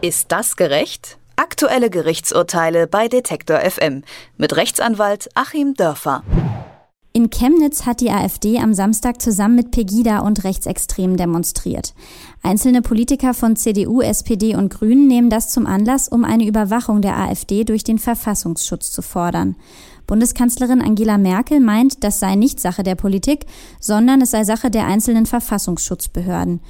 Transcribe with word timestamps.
Ist 0.00 0.30
das 0.30 0.54
gerecht? 0.54 1.18
Aktuelle 1.34 1.90
Gerichtsurteile 1.90 2.86
bei 2.86 3.08
Detektor 3.08 3.58
FM 3.58 4.04
mit 4.36 4.54
Rechtsanwalt 4.54 5.28
Achim 5.34 5.74
Dörfer. 5.74 6.22
In 7.12 7.30
Chemnitz 7.30 7.84
hat 7.84 8.00
die 8.00 8.12
AfD 8.12 8.60
am 8.60 8.74
Samstag 8.74 9.20
zusammen 9.20 9.56
mit 9.56 9.72
Pegida 9.72 10.20
und 10.20 10.44
Rechtsextremen 10.44 11.16
demonstriert. 11.16 11.94
Einzelne 12.44 12.80
Politiker 12.80 13.34
von 13.34 13.56
CDU, 13.56 14.00
SPD 14.00 14.54
und 14.54 14.72
Grünen 14.72 15.08
nehmen 15.08 15.30
das 15.30 15.50
zum 15.50 15.66
Anlass, 15.66 16.06
um 16.06 16.24
eine 16.24 16.46
Überwachung 16.46 17.02
der 17.02 17.16
AfD 17.16 17.64
durch 17.64 17.82
den 17.82 17.98
Verfassungsschutz 17.98 18.92
zu 18.92 19.02
fordern. 19.02 19.56
Bundeskanzlerin 20.06 20.80
Angela 20.80 21.18
Merkel 21.18 21.58
meint, 21.58 22.04
das 22.04 22.20
sei 22.20 22.36
nicht 22.36 22.60
Sache 22.60 22.84
der 22.84 22.94
Politik, 22.94 23.46
sondern 23.80 24.22
es 24.22 24.30
sei 24.30 24.44
Sache 24.44 24.70
der 24.70 24.86
einzelnen 24.86 25.26
Verfassungsschutzbehörden. 25.26 26.60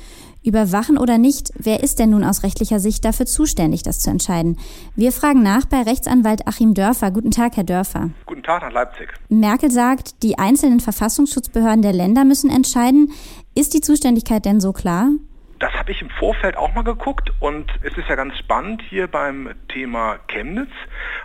Überwachen 0.48 0.98
oder 0.98 1.18
nicht, 1.18 1.52
wer 1.56 1.82
ist 1.82 1.98
denn 1.98 2.10
nun 2.10 2.24
aus 2.24 2.42
rechtlicher 2.42 2.80
Sicht 2.80 3.04
dafür 3.04 3.26
zuständig, 3.26 3.82
das 3.82 4.00
zu 4.00 4.10
entscheiden? 4.10 4.58
Wir 4.96 5.12
fragen 5.12 5.42
nach 5.42 5.66
bei 5.66 5.82
Rechtsanwalt 5.82 6.46
Achim 6.48 6.74
Dörfer. 6.74 7.10
Guten 7.10 7.30
Tag, 7.30 7.56
Herr 7.56 7.64
Dörfer. 7.64 8.10
Guten 8.26 8.42
Tag 8.42 8.62
nach 8.62 8.72
Leipzig. 8.72 9.12
Merkel 9.28 9.70
sagt, 9.70 10.22
die 10.22 10.38
einzelnen 10.38 10.80
Verfassungsschutzbehörden 10.80 11.82
der 11.82 11.92
Länder 11.92 12.24
müssen 12.24 12.50
entscheiden. 12.50 13.12
Ist 13.54 13.74
die 13.74 13.80
Zuständigkeit 13.80 14.44
denn 14.44 14.60
so 14.60 14.72
klar? 14.72 15.10
Das 15.58 15.72
habe 15.72 15.90
ich 15.90 16.00
im 16.00 16.10
Vorfeld 16.10 16.56
auch 16.56 16.72
mal 16.74 16.84
geguckt 16.84 17.32
und 17.40 17.70
es 17.82 17.96
ist 17.96 18.08
ja 18.08 18.14
ganz 18.14 18.36
spannend 18.38 18.80
hier 18.88 19.08
beim 19.08 19.50
Thema 19.68 20.18
Chemnitz. 20.28 20.70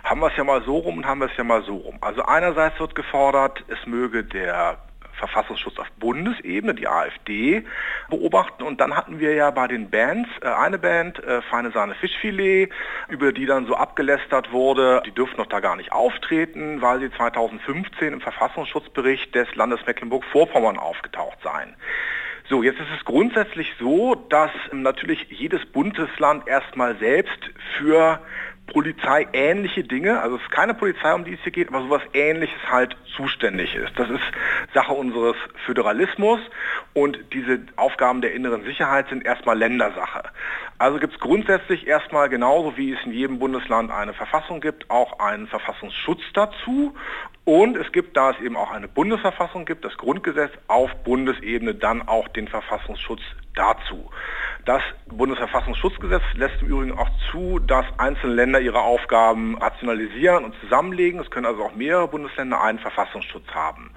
Haben 0.02 0.20
wir 0.20 0.26
es 0.26 0.36
ja 0.36 0.42
mal 0.42 0.62
so 0.64 0.78
rum 0.78 0.98
und 0.98 1.06
haben 1.06 1.20
wir 1.20 1.30
es 1.30 1.36
ja 1.36 1.44
mal 1.44 1.62
so 1.62 1.76
rum. 1.76 1.98
Also 2.00 2.22
einerseits 2.22 2.78
wird 2.80 2.94
gefordert, 2.96 3.64
es 3.68 3.86
möge 3.86 4.24
der 4.24 4.78
Verfassungsschutz 5.26 5.78
auf 5.78 5.90
Bundesebene, 5.98 6.74
die 6.74 6.86
AfD, 6.86 7.64
beobachten. 8.08 8.62
Und 8.62 8.80
dann 8.80 8.96
hatten 8.96 9.20
wir 9.20 9.34
ja 9.34 9.50
bei 9.50 9.66
den 9.66 9.90
Bands 9.90 10.28
äh, 10.42 10.48
eine 10.48 10.78
Band, 10.78 11.22
äh, 11.22 11.42
Feine 11.42 11.70
Sahne 11.70 11.94
Fischfilet, 11.94 12.70
über 13.08 13.32
die 13.32 13.46
dann 13.46 13.66
so 13.66 13.74
abgelästert 13.74 14.52
wurde, 14.52 15.02
die 15.06 15.12
dürften 15.12 15.38
doch 15.38 15.46
da 15.46 15.60
gar 15.60 15.76
nicht 15.76 15.92
auftreten, 15.92 16.82
weil 16.82 17.00
sie 17.00 17.10
2015 17.10 18.12
im 18.12 18.20
Verfassungsschutzbericht 18.20 19.34
des 19.34 19.54
Landes 19.54 19.84
Mecklenburg-Vorpommern 19.86 20.78
aufgetaucht 20.78 21.38
seien. 21.42 21.74
So, 22.50 22.62
jetzt 22.62 22.78
ist 22.78 22.90
es 22.98 23.04
grundsätzlich 23.06 23.72
so, 23.78 24.14
dass 24.28 24.50
natürlich 24.70 25.26
jedes 25.30 25.64
Bundesland 25.64 26.46
erstmal 26.46 26.94
selbst 26.98 27.38
für 27.78 28.20
Polizei 28.66 29.26
ähnliche 29.32 29.84
Dinge, 29.84 30.20
also 30.20 30.36
es 30.36 30.42
ist 30.42 30.50
keine 30.50 30.74
Polizei, 30.74 31.12
um 31.12 31.24
die 31.24 31.34
es 31.34 31.40
hier 31.40 31.52
geht, 31.52 31.68
aber 31.68 31.82
sowas 31.82 32.02
ähnliches 32.12 32.58
halt 32.70 32.96
zuständig 33.16 33.74
ist. 33.74 33.92
Das 33.98 34.08
ist 34.08 34.22
Sache 34.72 34.92
unseres 34.92 35.36
Föderalismus 35.66 36.40
und 36.94 37.18
diese 37.32 37.60
Aufgaben 37.76 38.20
der 38.20 38.32
inneren 38.32 38.64
Sicherheit 38.64 39.08
sind 39.08 39.24
erstmal 39.24 39.58
Ländersache. 39.58 40.22
Also 40.78 40.98
gibt 40.98 41.14
es 41.14 41.20
grundsätzlich 41.20 41.86
erstmal 41.86 42.28
genauso 42.28 42.76
wie 42.76 42.92
es 42.92 42.98
in 43.04 43.12
jedem 43.12 43.38
Bundesland 43.38 43.90
eine 43.90 44.14
Verfassung 44.14 44.60
gibt, 44.60 44.90
auch 44.90 45.18
einen 45.18 45.46
Verfassungsschutz 45.46 46.22
dazu 46.32 46.94
und 47.44 47.76
es 47.76 47.92
gibt, 47.92 48.16
da 48.16 48.30
es 48.30 48.40
eben 48.40 48.56
auch 48.56 48.70
eine 48.70 48.88
Bundesverfassung 48.88 49.66
gibt, 49.66 49.84
das 49.84 49.96
Grundgesetz 49.98 50.52
auf 50.66 50.90
Bundesebene 51.04 51.74
dann 51.74 52.08
auch 52.08 52.28
den 52.28 52.48
Verfassungsschutz 52.48 53.20
dazu. 53.54 54.10
Das 54.64 54.80
Bundesverfassungsschutzgesetz 55.08 56.22
lässt 56.34 56.62
im 56.62 56.68
Übrigen 56.68 56.98
auch 56.98 57.10
zu, 57.30 57.58
dass 57.58 57.84
einzelne 57.98 58.32
Länder 58.32 58.60
ihre 58.60 58.80
Aufgaben 58.80 59.58
rationalisieren 59.58 60.42
und 60.42 60.54
zusammenlegen. 60.60 61.20
Es 61.20 61.30
können 61.30 61.44
also 61.44 61.64
auch 61.64 61.74
mehrere 61.74 62.08
Bundesländer 62.08 62.62
einen 62.62 62.78
Verfassungsschutz 62.78 63.46
haben. 63.52 63.90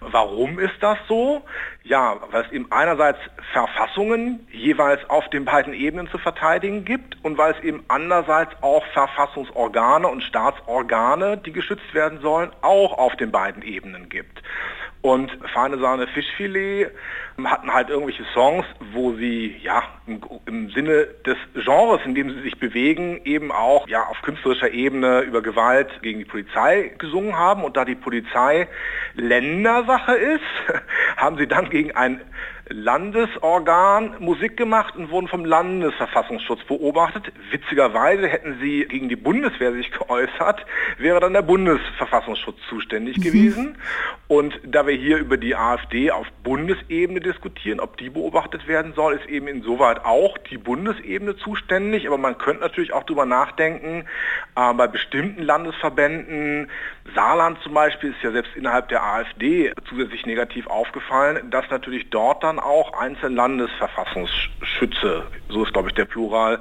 Warum 0.00 0.58
ist 0.58 0.76
das 0.80 0.96
so? 1.08 1.42
Ja, 1.82 2.16
weil 2.30 2.44
es 2.44 2.52
eben 2.52 2.70
einerseits 2.70 3.18
Verfassungen 3.52 4.46
jeweils 4.50 5.00
auf 5.10 5.28
den 5.28 5.44
beiden 5.44 5.74
Ebenen 5.74 6.08
zu 6.08 6.16
verteidigen 6.16 6.86
gibt 6.86 7.22
und 7.22 7.36
weil 7.36 7.52
es 7.52 7.60
eben 7.62 7.84
andererseits 7.88 8.52
auch 8.62 8.84
Verfassungsorgane 8.94 10.08
und 10.08 10.22
Staatsorgane, 10.22 11.36
die 11.36 11.52
geschützt 11.52 11.92
werden 11.92 12.20
sollen, 12.20 12.50
auch 12.62 12.96
auf 12.96 13.14
den 13.16 13.30
beiden 13.30 13.62
Ebenen 13.62 14.08
gibt. 14.08 14.42
Und 15.00 15.30
Feine 15.52 15.78
Sahne 15.78 16.08
Fischfilet 16.08 16.90
hatten 17.44 17.72
halt 17.72 17.88
irgendwelche 17.88 18.24
Songs, 18.34 18.66
wo 18.92 19.12
sie 19.14 19.56
ja 19.62 19.82
im, 20.08 20.20
im, 20.46 20.70
Sinne 20.70 21.06
des 21.24 21.36
Genres, 21.54 22.00
in 22.04 22.16
dem 22.16 22.30
sie 22.30 22.40
sich 22.40 22.58
bewegen, 22.58 23.20
eben 23.24 23.52
auch 23.52 23.86
ja 23.86 24.02
auf 24.06 24.20
künstlerischer 24.22 24.72
Ebene 24.72 25.20
über 25.20 25.40
Gewalt 25.40 25.88
gegen 26.02 26.18
die 26.18 26.24
Polizei 26.24 26.92
gesungen 26.98 27.36
haben. 27.36 27.62
Und 27.62 27.76
da 27.76 27.84
die 27.84 27.94
Polizei 27.94 28.66
Ländersache 29.14 30.14
ist, 30.14 30.42
haben 31.16 31.38
sie 31.38 31.46
dann 31.46 31.70
gegen 31.70 31.92
ein 31.92 32.20
Landesorgan 32.70 34.16
Musik 34.18 34.56
gemacht 34.56 34.96
und 34.96 35.10
wurden 35.10 35.28
vom 35.28 35.44
Landesverfassungsschutz 35.44 36.64
beobachtet. 36.64 37.32
Witzigerweise 37.50 38.28
hätten 38.28 38.58
sie 38.60 38.86
gegen 38.86 39.08
die 39.08 39.16
Bundeswehr 39.16 39.72
sich 39.72 39.90
geäußert, 39.90 40.64
wäre 40.98 41.20
dann 41.20 41.32
der 41.32 41.42
Bundesverfassungsschutz 41.42 42.58
zuständig 42.68 43.18
mhm. 43.18 43.22
gewesen. 43.22 43.78
Und 44.28 44.60
da 44.64 44.86
wir 44.86 44.94
hier 44.94 45.18
über 45.18 45.36
die 45.36 45.56
AfD 45.56 46.10
auf 46.10 46.26
Bundesebene 46.42 47.20
diskutieren, 47.20 47.80
ob 47.80 47.96
die 47.96 48.10
beobachtet 48.10 48.68
werden 48.68 48.92
soll, 48.94 49.14
ist 49.14 49.26
eben 49.26 49.48
insoweit 49.48 50.04
auch 50.04 50.36
die 50.38 50.58
Bundesebene 50.58 51.36
zuständig. 51.36 52.06
Aber 52.06 52.18
man 52.18 52.38
könnte 52.38 52.62
natürlich 52.62 52.92
auch 52.92 53.04
darüber 53.04 53.26
nachdenken, 53.26 54.04
äh, 54.56 54.74
bei 54.74 54.86
bestimmten 54.86 55.42
Landesverbänden, 55.42 56.70
Saarland 57.14 57.58
zum 57.62 57.72
Beispiel 57.74 58.10
ist 58.10 58.22
ja 58.22 58.32
selbst 58.32 58.54
innerhalb 58.54 58.88
der 58.88 59.02
AfD 59.02 59.72
zusätzlich 59.88 60.26
negativ 60.26 60.66
aufgefallen, 60.66 61.50
dass 61.50 61.68
natürlich 61.70 62.10
dort 62.10 62.44
dann 62.44 62.57
auch 62.58 62.92
einzelne 62.92 63.36
Landesverfassungsschütze, 63.36 65.24
so 65.48 65.64
ist 65.64 65.72
glaube 65.72 65.88
ich 65.88 65.94
der 65.94 66.04
Plural, 66.04 66.60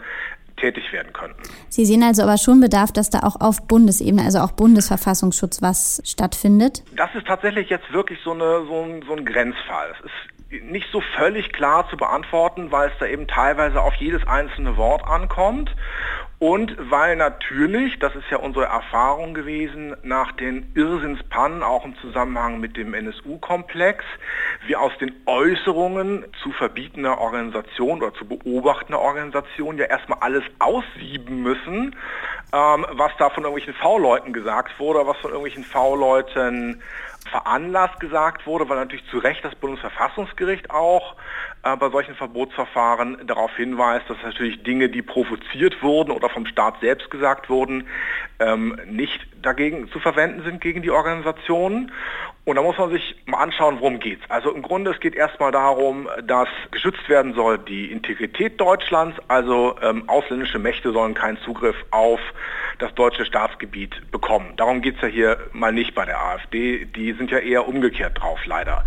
tätig 0.58 0.91
werden 0.91 1.13
könnten. 1.13 1.41
Sie 1.69 1.85
sehen 1.85 2.03
also 2.03 2.24
aber 2.24 2.38
schon 2.38 2.59
Bedarf, 2.59 2.91
dass 2.91 3.09
da 3.09 3.19
auch 3.19 3.40
auf 3.40 3.68
Bundesebene, 3.68 4.24
also 4.24 4.40
auch 4.40 4.52
Bundesverfassungsschutz 4.52 5.62
was 5.62 6.02
stattfindet? 6.03 6.84
Das 6.96 7.13
ist 7.16 7.28
tatsächlich 7.28 7.69
jetzt 7.69 7.91
wirklich 7.94 8.19
so, 8.24 8.31
eine, 8.31 8.66
so, 8.66 8.84
ein, 8.84 9.03
so 9.08 9.13
ein 9.13 9.24
Grenzfall. 9.24 9.94
Es 10.00 10.06
ist 10.06 10.36
nicht 10.50 10.88
so 10.91 11.02
völlig 11.18 11.52
klar 11.52 11.90
zu 11.90 11.97
beantworten, 11.97 12.72
weil 12.72 12.90
es 12.90 12.97
da 13.00 13.06
eben 13.06 13.28
teilweise 13.28 13.81
auf 13.81 13.94
jedes 13.96 14.25
einzelne 14.28 14.78
Wort 14.78 15.06
ankommt. 15.06 15.75
Und 16.40 16.75
weil 16.91 17.16
natürlich, 17.16 17.97
das 17.97 18.16
ist 18.16 18.30
ja 18.30 18.38
unsere 18.38 18.66
Erfahrung 18.66 19.34
gewesen, 19.34 19.96
nach 20.03 20.31
den 20.34 20.72
Irrsinnspannen, 20.75 21.63
auch 21.63 21.84
im 21.84 21.97
Zusammenhang 21.97 22.59
mit 22.59 22.78
dem 22.78 22.94
NSU-Komplex, 22.94 24.06
wir 24.68 24.80
aus 24.80 24.91
den 25.00 25.16
Äußerungen 25.25 26.25
zu 26.44 26.52
verbietender 26.52 27.18
Organisation 27.18 28.03
oder 28.03 28.14
zu 28.14 28.28
beobachtender 28.28 29.00
Organisation 29.00 29.79
ja 29.79 29.85
erstmal 29.85 30.19
alles 30.19 30.44
aussieben 30.59 31.41
müssen, 31.41 31.96
ähm, 32.53 32.85
was 32.91 33.12
da 33.18 33.31
von 33.31 33.44
irgendwelchen 33.44 33.74
V-Leuten 33.74 34.31
gesagt 34.31 34.79
wurde, 34.79 35.08
was 35.08 35.18
von 35.18 35.31
irgendwelchen 35.31 35.64
V-Leuten 35.64 36.84
veranlasst 37.27 37.99
gesagt 37.99 38.45
wurde, 38.45 38.67
weil 38.69 38.77
natürlich 38.77 39.07
zu 39.09 39.19
Recht 39.19 39.43
das 39.43 39.55
Bundesverfassungsgericht 39.55 40.69
auch 40.69 41.15
bei 41.75 41.89
solchen 41.89 42.16
Verbotsverfahren 42.16 43.25
darauf 43.28 43.55
hinweist, 43.55 44.09
dass 44.09 44.17
natürlich 44.23 44.63
Dinge, 44.63 44.89
die 44.89 45.01
provoziert 45.01 45.81
wurden 45.81 46.11
oder 46.11 46.29
vom 46.29 46.45
Staat 46.45 46.79
selbst 46.79 47.09
gesagt 47.11 47.50
wurden, 47.50 47.88
ähm, 48.39 48.79
nicht 48.85 49.28
dagegen 49.41 49.89
zu 49.91 50.00
verwenden 50.00 50.44
sind 50.44 50.61
gegen 50.61 50.81
die 50.81 50.91
Organisationen. 50.91 51.91
Und 52.45 52.55
da 52.55 52.61
muss 52.61 52.78
man 52.78 52.91
sich 52.91 53.16
mal 53.25 53.39
anschauen, 53.39 53.79
worum 53.79 54.00
geht 54.00 54.22
es. 54.23 54.31
Also 54.31 54.53
im 54.53 54.61
Grunde 54.61 54.91
es 54.91 55.00
geht 55.01 55.16
erstmal 55.16 55.51
darum, 55.51 56.07
dass 56.23 56.47
geschützt 56.72 57.09
werden 57.09 57.33
soll 57.33 57.57
die 57.57 57.91
Integrität 57.91 58.59
Deutschlands, 58.61 59.17
also 59.28 59.75
ähm, 59.81 60.07
ausländische 60.07 60.57
Mächte 60.57 60.94
sollen 60.94 61.13
keinen 61.13 61.38
Zugriff 61.39 61.75
auf 61.91 62.22
das 62.79 62.94
deutsche 62.95 63.25
Staatsgebiet 63.25 64.11
bekommen. 64.11 64.53
Darum 64.55 64.81
geht 64.81 64.95
es 64.95 65.01
ja 65.01 65.07
hier 65.07 65.38
mal 65.51 65.73
nicht 65.73 65.94
bei 65.95 66.05
der 66.05 66.22
AfD. 66.22 66.85
Die 66.85 67.13
sind 67.13 67.31
ja 67.31 67.39
eher 67.39 67.67
umgekehrt 67.67 68.22
drauf, 68.22 68.39
leider. 68.45 68.85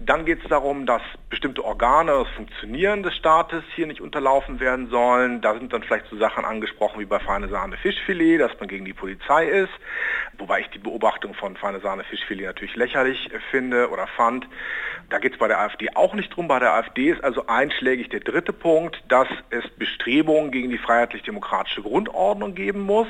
Dann 0.00 0.24
geht 0.24 0.42
es 0.42 0.48
darum, 0.48 0.86
dass 0.86 1.02
bestimmte 1.28 1.64
Organe, 1.64 2.07
das 2.14 2.28
Funktionieren 2.34 3.02
des 3.02 3.14
Staates 3.14 3.62
hier 3.74 3.86
nicht 3.86 4.00
unterlaufen 4.00 4.60
werden 4.60 4.88
sollen. 4.88 5.40
Da 5.40 5.54
sind 5.54 5.72
dann 5.72 5.82
vielleicht 5.82 6.06
so 6.06 6.16
Sachen 6.16 6.44
angesprochen 6.44 7.00
wie 7.00 7.04
bei 7.04 7.18
Feine 7.18 7.48
Sahne 7.48 7.76
Fischfilet, 7.76 8.38
dass 8.38 8.58
man 8.58 8.68
gegen 8.68 8.84
die 8.84 8.94
Polizei 8.94 9.46
ist. 9.46 9.72
Wobei 10.38 10.60
ich 10.60 10.70
die 10.70 10.78
Beobachtung 10.78 11.34
von 11.34 11.56
Feine 11.56 11.80
Sahne 11.80 12.04
Fischfilet 12.04 12.46
natürlich 12.46 12.76
lächerlich 12.76 13.28
finde 13.50 13.90
oder 13.90 14.06
fand. 14.06 14.46
Da 15.10 15.18
geht 15.18 15.32
es 15.32 15.38
bei 15.38 15.48
der 15.48 15.60
AfD 15.60 15.88
auch 15.94 16.14
nicht 16.14 16.34
drum. 16.34 16.48
Bei 16.48 16.58
der 16.60 16.74
AfD 16.74 17.10
ist 17.10 17.24
also 17.24 17.46
einschlägig 17.46 18.08
der 18.10 18.20
dritte 18.20 18.52
Punkt, 18.52 19.02
dass 19.08 19.28
es 19.50 19.68
Bestrebungen 19.70 20.52
gegen 20.52 20.70
die 20.70 20.78
freiheitlich-demokratische 20.78 21.82
Grundordnung 21.82 22.54
geben 22.54 22.80
muss. 22.80 23.08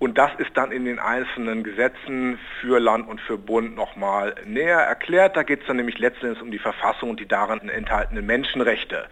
Und 0.00 0.16
das 0.16 0.30
ist 0.38 0.50
dann 0.54 0.70
in 0.70 0.84
den 0.84 1.00
einzelnen 1.00 1.64
Gesetzen 1.64 2.38
für 2.60 2.78
Land 2.78 3.08
und 3.08 3.20
für 3.20 3.36
Bund 3.36 3.74
nochmal 3.74 4.34
näher 4.44 4.78
erklärt. 4.78 5.36
Da 5.36 5.42
geht 5.42 5.62
es 5.62 5.66
dann 5.66 5.76
nämlich 5.76 5.98
letztendlich 5.98 6.40
um 6.40 6.52
die 6.52 6.60
Verfassung 6.60 7.10
und 7.10 7.20
die 7.20 7.26
darin 7.26 7.68
enthaltenen 7.68 8.24
Menschenrechte. 8.24 9.08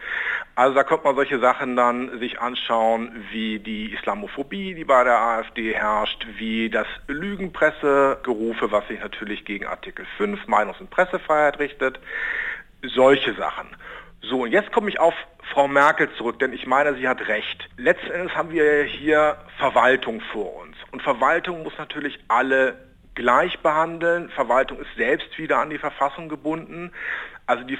Also 0.56 0.74
da 0.74 0.84
kommt 0.84 1.04
man 1.04 1.14
solche 1.14 1.38
Sachen 1.38 1.76
dann 1.76 2.18
sich 2.18 2.40
anschauen, 2.40 3.26
wie 3.30 3.58
die 3.58 3.92
Islamophobie, 3.92 4.74
die 4.74 4.84
bei 4.84 5.04
der 5.04 5.18
AfD 5.18 5.74
herrscht, 5.74 6.26
wie 6.38 6.70
das 6.70 6.86
Lügenpressegerufe, 7.08 8.72
was 8.72 8.88
sich 8.88 8.98
natürlich 8.98 9.44
gegen 9.44 9.66
Artikel 9.66 10.06
5 10.16 10.46
Meinungs- 10.46 10.80
und 10.80 10.88
Pressefreiheit 10.88 11.58
richtet. 11.58 12.00
Solche 12.82 13.34
Sachen. 13.34 13.68
So, 14.22 14.44
und 14.44 14.50
jetzt 14.50 14.72
komme 14.72 14.88
ich 14.88 14.98
auf 14.98 15.12
Frau 15.52 15.68
Merkel 15.68 16.08
zurück, 16.16 16.38
denn 16.38 16.54
ich 16.54 16.66
meine, 16.66 16.94
sie 16.94 17.06
hat 17.06 17.28
recht. 17.28 17.68
Letzten 17.76 18.10
Endes 18.10 18.34
haben 18.34 18.50
wir 18.50 18.82
hier 18.84 19.36
Verwaltung 19.58 20.22
vor 20.32 20.56
uns. 20.56 20.74
Und 20.90 21.02
Verwaltung 21.02 21.64
muss 21.64 21.76
natürlich 21.76 22.18
alle 22.28 22.78
gleich 23.14 23.58
behandeln. 23.60 24.30
Verwaltung 24.30 24.78
ist 24.78 24.94
selbst 24.96 25.36
wieder 25.38 25.58
an 25.58 25.68
die 25.68 25.78
Verfassung 25.78 26.30
gebunden. 26.30 26.92
Also 27.46 27.62
die 27.62 27.76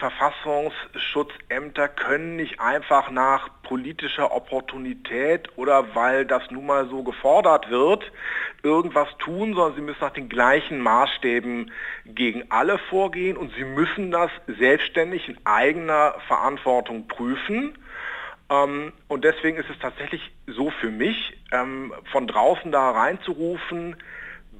Verfassungsschutzämter 1.77 1.89
können 1.89 2.37
nicht 2.37 2.61
einfach 2.61 3.11
nach 3.11 3.49
politischer 3.63 4.33
Opportunität 4.33 5.49
oder 5.57 5.95
weil 5.95 6.25
das 6.25 6.51
nun 6.51 6.67
mal 6.67 6.89
so 6.89 7.03
gefordert 7.03 7.71
wird, 7.71 8.11
irgendwas 8.63 9.09
tun, 9.19 9.55
sondern 9.55 9.75
sie 9.75 9.83
müssen 9.83 10.01
nach 10.01 10.13
den 10.13 10.29
gleichen 10.29 10.81
Maßstäben 10.81 11.71
gegen 12.07 12.51
alle 12.51 12.79
vorgehen 12.79 13.37
und 13.37 13.53
sie 13.55 13.65
müssen 13.65 14.11
das 14.11 14.31
selbstständig 14.47 15.29
in 15.29 15.39
eigener 15.45 16.17
Verantwortung 16.27 17.07
prüfen. 17.09 17.79
Ähm, 18.49 18.93
und 19.09 19.25
deswegen 19.25 19.59
ist 19.59 19.71
es 19.71 19.79
tatsächlich 19.79 20.33
so 20.47 20.71
für 20.71 20.91
mich, 20.91 21.37
ähm, 21.53 21.93
von 22.13 22.27
draußen 22.27 22.73
da 22.73 22.91
reinzurufen, 22.91 23.97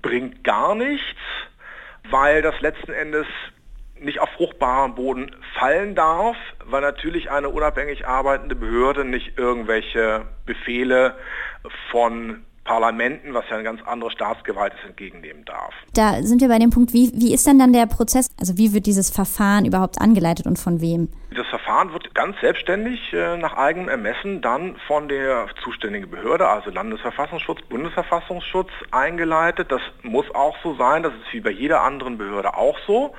bringt 0.03 0.45
gar 0.45 0.75
nichts, 0.75 1.21
weil 2.11 2.43
das 2.43 2.61
letzten 2.61 2.93
Endes 2.93 3.27
nicht 4.01 4.21
auf 4.21 4.29
fruchtbaren 4.31 4.95
Boden 4.95 5.35
fallen 5.59 5.95
darf, 5.95 6.37
weil 6.65 6.83
natürlich 6.83 7.31
eine 7.31 7.49
unabhängig 7.49 8.07
arbeitende 8.07 8.55
Behörde 8.55 9.05
nicht 9.05 9.39
irgendwelche 9.39 10.27
Befehle 10.45 11.17
von 11.91 12.45
Parlamenten, 12.67 13.33
was 13.33 13.45
ja 13.49 13.55
eine 13.55 13.65
ganz 13.65 13.81
andere 13.87 14.11
Staatsgewalt 14.11 14.75
ist, 14.75 14.85
entgegennehmen 14.89 15.45
darf. 15.45 15.73
Da 15.95 16.23
sind 16.23 16.41
wir 16.41 16.49
bei 16.49 16.59
dem 16.59 16.71
Punkt, 16.71 16.93
wie, 16.93 17.13
wie 17.15 17.33
ist 17.33 17.47
denn 17.47 17.59
dann 17.59 17.73
der 17.73 17.87
Prozess? 17.87 18.29
Also 18.39 18.59
wie 18.59 18.75
wird 18.75 18.87
dieses 18.87 19.11
Verfahren 19.11 19.65
überhaupt 19.65 20.01
angeleitet 20.01 20.47
und 20.47 20.59
von 20.59 20.81
wem? 20.81 21.09
Das 21.35 21.47
Verfahren 21.47 21.93
wird 21.93 22.15
ganz 22.15 22.37
selbstständig 22.41 23.13
äh, 23.13 23.37
nach 23.37 23.57
eigenem 23.57 23.89
Ermessen 23.89 24.43
dann 24.43 24.77
von 24.87 25.09
der 25.09 25.47
zuständigen 25.63 26.11
Behörde, 26.11 26.49
also 26.49 26.71
Landesverfassungsschutz, 26.71 27.63
Bundesverfassungsschutz 27.69 28.71
eingeleitet. 28.91 29.71
Das 29.71 29.83
muss 30.03 30.27
auch 30.35 30.57
so 30.63 30.75
sein, 30.75 31.03
das 31.03 31.13
ist 31.13 31.33
wie 31.33 31.41
bei 31.41 31.51
jeder 31.51 31.83
anderen 31.83 32.19
Behörde 32.19 32.57
auch 32.57 32.79
so. 32.87 33.15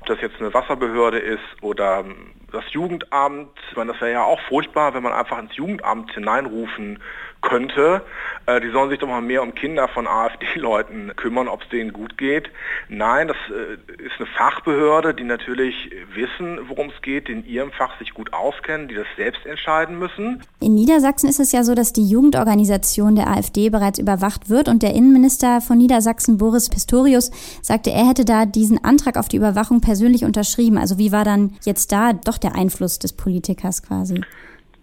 Ob 0.00 0.06
das 0.06 0.20
jetzt 0.20 0.40
eine 0.40 0.52
Wasserbehörde 0.52 1.18
ist 1.18 1.62
oder 1.62 2.00
ähm, 2.00 2.32
das 2.52 2.64
Jugendamt, 2.72 3.50
ich 3.70 3.76
meine, 3.76 3.92
das 3.92 4.00
wäre 4.00 4.12
ja 4.12 4.24
auch 4.24 4.40
furchtbar, 4.48 4.94
wenn 4.94 5.02
man 5.02 5.12
einfach 5.12 5.38
ins 5.38 5.56
Jugendamt 5.56 6.12
hineinrufen 6.12 6.98
könnte. 7.42 8.02
Äh, 8.46 8.60
die 8.60 8.70
sollen 8.70 8.90
sich 8.90 8.98
doch 8.98 9.08
mal 9.08 9.20
mehr 9.20 9.42
um 9.42 9.54
Kinder 9.54 9.88
von 9.88 10.06
AfD-Leuten 10.06 11.12
kümmern, 11.16 11.48
ob 11.48 11.62
es 11.62 11.68
denen 11.68 11.92
gut 11.92 12.18
geht. 12.18 12.50
Nein, 12.88 13.28
das 13.28 13.36
äh, 13.48 14.02
ist 14.02 14.12
eine 14.18 14.26
Fachbehörde, 14.26 15.14
die 15.14 15.24
natürlich 15.24 15.90
wissen, 16.14 16.58
worum 16.68 16.90
es 16.90 17.02
geht, 17.02 17.28
die 17.28 17.32
in 17.32 17.46
ihrem 17.46 17.72
Fach 17.72 17.98
sich 17.98 18.14
gut 18.14 18.32
auskennen, 18.32 18.88
die 18.88 18.94
das 18.94 19.06
selbst 19.16 19.46
entscheiden 19.46 19.98
müssen. 19.98 20.42
In 20.60 20.74
Niedersachsen 20.74 21.28
ist 21.28 21.40
es 21.40 21.52
ja 21.52 21.64
so, 21.64 21.74
dass 21.74 21.92
die 21.92 22.08
Jugendorganisation 22.08 23.14
der 23.14 23.28
AfD 23.28 23.70
bereits 23.70 23.98
überwacht 23.98 24.48
wird 24.48 24.68
und 24.68 24.82
der 24.82 24.94
Innenminister 24.94 25.60
von 25.60 25.78
Niedersachsen, 25.78 26.38
Boris 26.38 26.68
Pistorius, 26.68 27.30
sagte, 27.62 27.90
er 27.90 28.08
hätte 28.08 28.24
da 28.24 28.46
diesen 28.46 28.82
Antrag 28.84 29.16
auf 29.16 29.28
die 29.28 29.36
Überwachung 29.36 29.80
persönlich 29.80 30.24
unterschrieben. 30.24 30.78
Also 30.78 30.98
wie 30.98 31.12
war 31.12 31.24
dann 31.24 31.54
jetzt 31.64 31.92
da 31.92 32.12
doch 32.12 32.38
der 32.40 32.54
Einfluss 32.54 32.98
des 32.98 33.12
Politikers 33.12 33.82
quasi? 33.82 34.20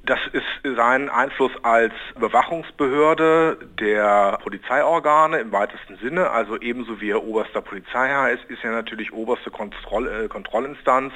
Das 0.06 0.19
ist 0.31 0.45
sein 0.63 1.09
Einfluss 1.09 1.51
als 1.63 1.94
Überwachungsbehörde 2.15 3.57
der 3.77 4.39
Polizeiorgane 4.42 5.39
im 5.39 5.51
weitesten 5.51 5.98
Sinne, 5.98 6.30
also 6.30 6.57
ebenso 6.62 7.01
wie 7.01 7.09
er 7.09 7.24
oberster 7.24 7.62
Polizeiherr 7.62 8.31
ist, 8.31 8.45
ist 8.45 8.63
er 8.63 8.71
natürlich 8.71 9.12
oberste 9.12 9.51
Kontroll 9.51 10.07
äh, 10.07 10.27
Kontrollinstanz 10.30 11.12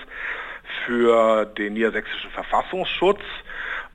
für 0.86 1.46
den 1.46 1.74
niedersächsischen 1.74 2.32
Verfassungsschutz. 2.32 3.22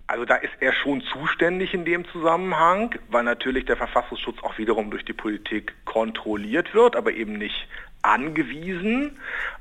Also 0.08 0.24
da 0.24 0.36
ist 0.36 0.52
er 0.60 0.72
schon 0.72 1.00
zuständig 1.00 1.74
in 1.74 1.84
dem 1.84 2.06
Zusammenhang, 2.08 2.94
weil 3.08 3.24
natürlich 3.24 3.64
der 3.64 3.76
Verfassungsschutz 3.76 4.36
auch 4.42 4.56
wiederum 4.56 4.90
durch 4.90 5.04
die 5.04 5.12
Politik 5.12 5.74
kontrolliert 5.84 6.74
wird, 6.74 6.94
aber 6.94 7.12
eben 7.12 7.32
nicht 7.32 7.66
angewiesen. 8.02 9.18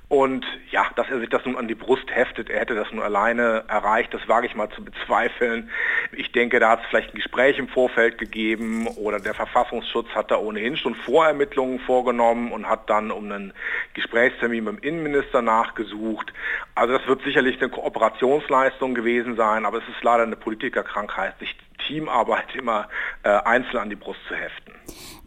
Und 0.08 0.46
ja, 0.70 0.86
dass 0.96 1.10
er 1.10 1.20
sich 1.20 1.30
das 1.30 1.44
nun 1.46 1.58
an 1.58 1.68
die 1.68 1.74
Brust 1.74 2.06
heftet, 2.12 2.52
er 2.52 2.60
hätte 2.60 2.76
das 2.76 2.92
nun 2.92 3.02
alleine 3.02 3.64
erreicht, 3.68 4.14
das 4.14 4.28
wage 4.28 4.46
ich 4.46 4.56
mal 4.56 4.70
zu 4.70 4.84
bezweifeln. 4.86 5.72
Ich 6.12 6.32
denke, 6.32 6.60
da 6.60 6.72
hat 6.72 6.82
es 6.82 6.86
vielleicht 6.90 7.14
ein 7.14 7.16
Gespräch 7.16 7.58
im 7.58 7.68
Vorfeld 7.68 8.18
gegeben 8.18 8.88
oder 8.88 9.20
der 9.20 9.34
Verfassungsschutz 9.34 10.08
hat 10.10 10.32
da 10.32 10.38
ohnehin 10.38 10.78
schon 10.78 10.96
Vorermittlungen 10.96 11.80
vorgenommen 11.80 12.52
und 12.52 12.70
hat 12.70 12.90
dann 12.90 13.12
um 13.12 13.32
einen 13.32 13.54
Gesprächstermin 13.94 14.66
dem 14.66 14.78
Innenminister 14.80 15.42
nachgesucht. 15.42 16.34
Also 16.76 16.98
das 16.98 17.08
wird 17.08 17.24
sicherlich 17.24 17.60
eine 17.62 17.70
Kooperationsleistung 17.70 18.94
gewesen 18.94 19.36
sein, 19.36 19.66
aber 19.66 19.80
es 19.80 19.88
ist 19.88 20.04
leider 20.04 20.24
eine 20.24 20.36
Politikerkrankheit, 20.36 21.38
sich 21.40 21.56
Teamarbeit 21.88 22.56
immer 22.58 22.88
äh, 23.24 23.30
einzeln 23.30 23.78
an 23.78 23.90
die 23.90 23.96
Brust 23.96 24.20
zu 24.28 24.36
heften. 24.36 24.74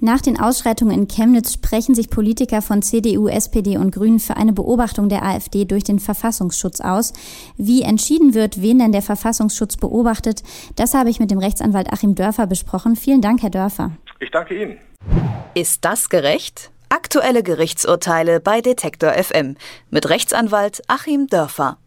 Nach 0.01 0.21
den 0.21 0.39
Ausschreitungen 0.39 0.95
in 0.95 1.09
Chemnitz 1.09 1.55
sprechen 1.55 1.95
sich 1.95 2.11
Politiker 2.11 2.63
von 2.63 2.83
CDU, 2.83 3.29
SPD 3.29 3.77
und 3.77 3.91
Grünen 3.91 4.21
für 4.21 4.37
eine 4.37 4.53
Beobachtung 4.53 5.09
der 5.09 5.25
AfD 5.25 5.65
durch 5.65 5.83
den 5.85 5.99
Verfassungsschutz 5.99 6.81
aus. 6.81 7.13
Wie 7.57 7.83
entschieden 7.83 8.35
wird, 8.35 8.63
wen 8.63 8.79
denn 8.79 8.93
der 8.93 9.03
Verfassungsschutz 9.03 9.77
beobachtet, 9.77 10.43
das 10.77 10.95
habe 10.95 11.11
ich 11.11 11.19
mit 11.19 11.31
dem 11.31 11.39
Rechtsanwalt 11.39 11.93
Achim 11.93 12.15
Dörfer 12.15 12.47
besprochen. 12.47 12.95
Vielen 12.95 13.23
Dank, 13.23 13.43
Herr 13.43 13.51
Dörfer. 13.51 13.93
Ich 14.21 14.31
danke 14.31 14.61
Ihnen. 14.61 14.79
Ist 15.55 15.85
das 15.85 16.09
gerecht? 16.09 16.71
Aktuelle 16.91 17.43
Gerichtsurteile 17.43 18.41
bei 18.41 18.61
Detektor 18.61 19.13
FM 19.13 19.57
mit 19.91 20.09
Rechtsanwalt 20.09 20.83
Achim 20.87 21.27
Dörfer. 21.27 21.79